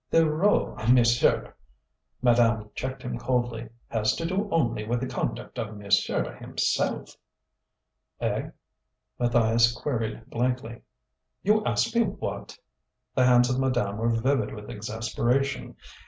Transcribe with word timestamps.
"The 0.09 0.27
row, 0.27 0.75
monsieur," 0.89 1.53
madame 2.23 2.71
checked 2.73 3.03
him 3.03 3.19
coldly, 3.19 3.69
"has 3.89 4.15
to 4.15 4.25
do 4.25 4.49
only 4.49 4.83
with 4.83 4.99
the 4.99 5.05
conduct 5.05 5.59
of 5.59 5.77
monsieur 5.77 6.33
himself?" 6.37 7.15
"Eh?" 8.19 8.49
Matthias 9.19 9.71
queried 9.71 10.27
blankly. 10.27 10.81
"You 11.43 11.63
ask 11.65 11.95
me 11.95 12.01
what?" 12.01 12.57
The 13.13 13.25
hands 13.27 13.51
of 13.51 13.59
madame 13.59 13.97
were 13.99 14.09
vivid 14.09 14.55
with 14.55 14.71
exasperation. 14.71 15.75